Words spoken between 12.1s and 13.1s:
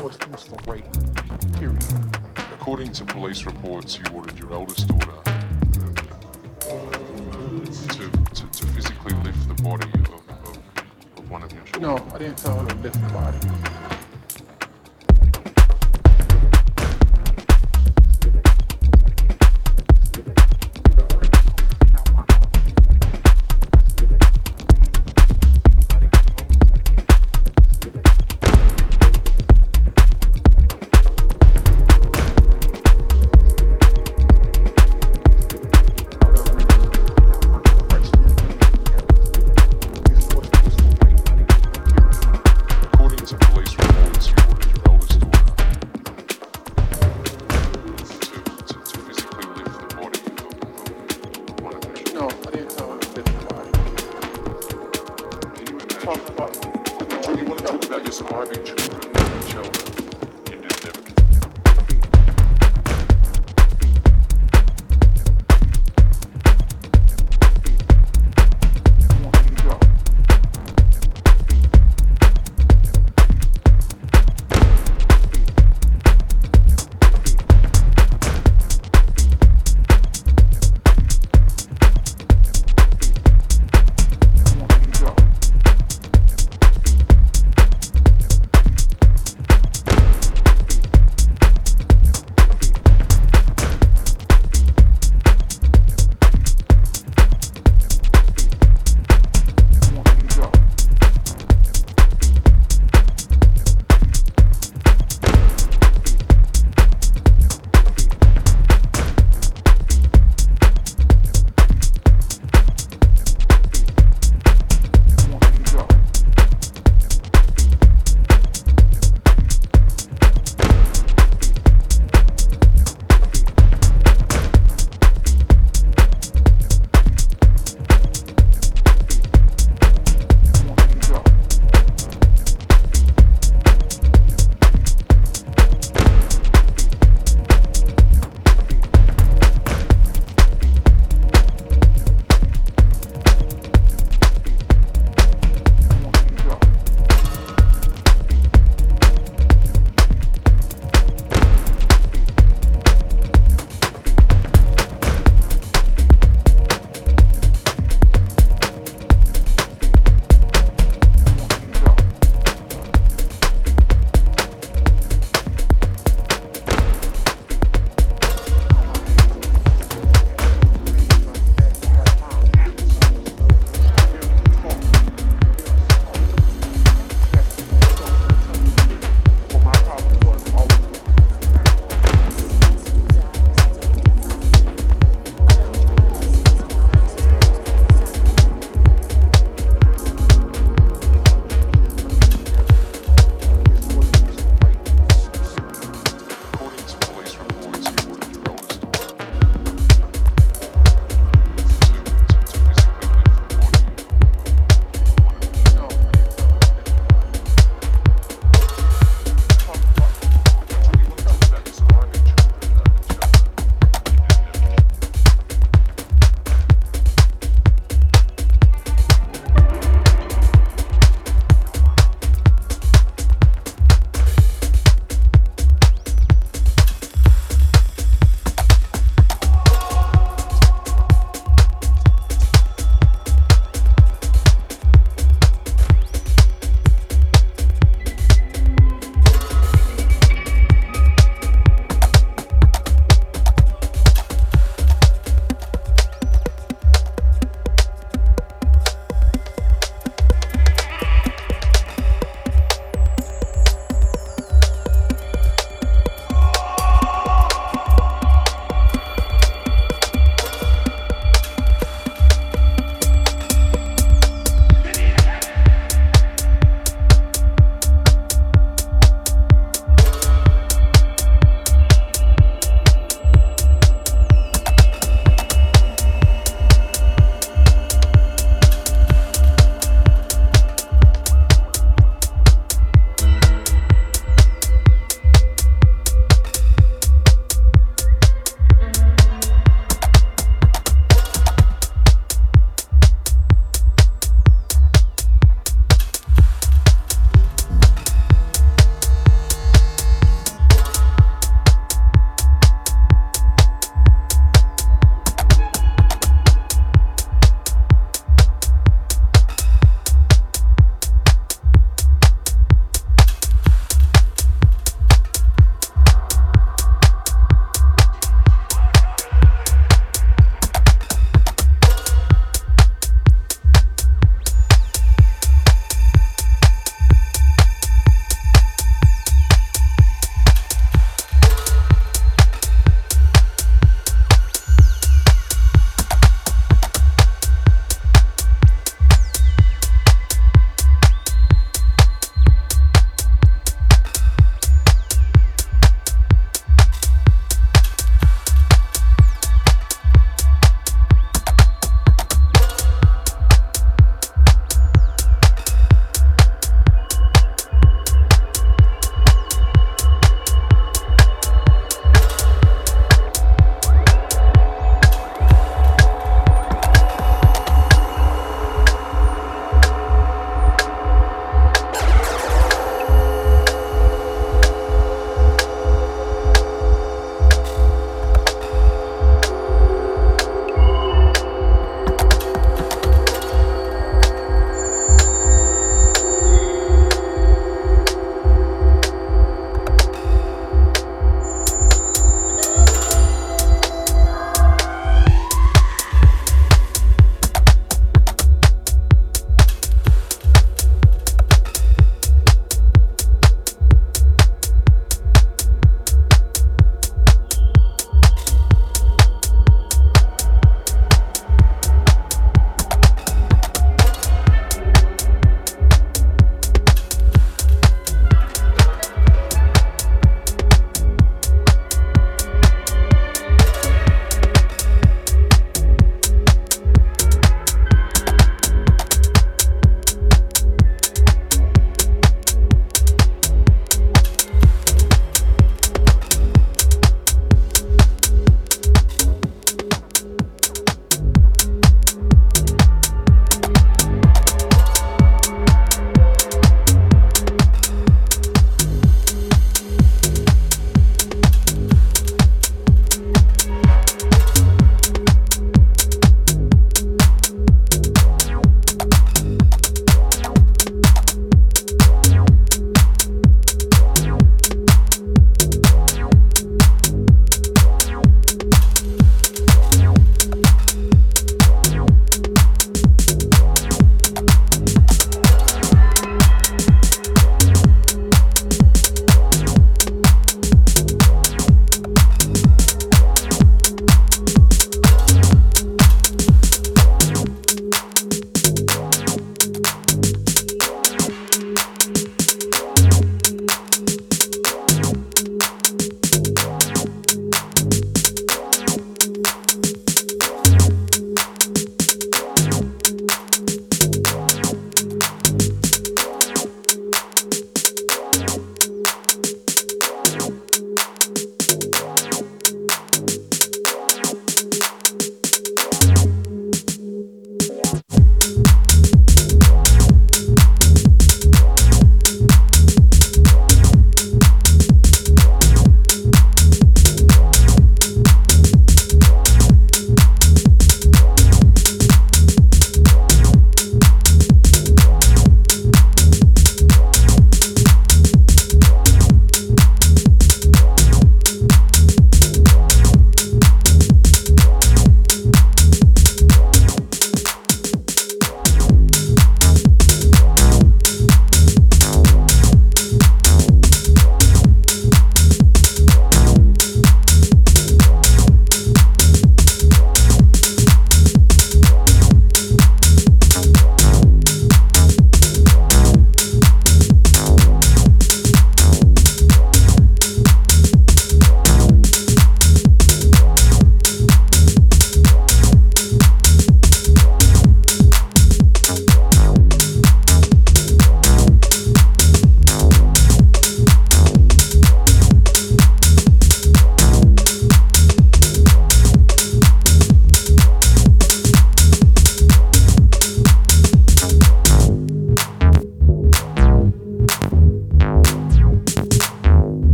I didn't tell her to lift